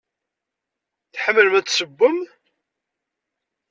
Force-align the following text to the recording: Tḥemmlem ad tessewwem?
Tḥemmlem 1.13 1.53
ad 1.59 1.65
tessewwem? 1.67 2.19